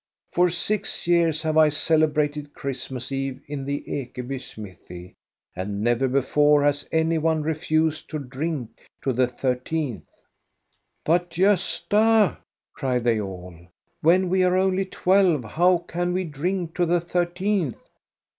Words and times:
For 0.31 0.49
six 0.49 1.05
years 1.05 1.43
have 1.43 1.59
I 1.59 1.69
celebrated 1.69 2.55
Christmas 2.55 3.11
eve 3.11 3.39
in 3.47 3.65
the 3.65 3.83
Ekeby 3.87 4.41
smithy, 4.41 5.13
and 5.55 5.81
never 5.81 6.07
before 6.07 6.63
has 6.63 6.89
any 6.91 7.19
one 7.19 7.43
refused 7.43 8.09
to 8.09 8.17
drink 8.17 8.71
to 9.03 9.13
the 9.13 9.27
thirteenth." 9.27 10.09
"But, 11.05 11.29
Gosta," 11.29 12.37
cry 12.73 12.97
they 12.97 13.21
all, 13.21 13.55
"when 14.01 14.27
we 14.29 14.43
are 14.43 14.57
only 14.57 14.85
twelve 14.85 15.43
how 15.43 15.77
can 15.87 16.13
we 16.13 16.23
drink 16.23 16.73
to 16.77 16.87
the 16.87 16.99
thirteenth 16.99 17.77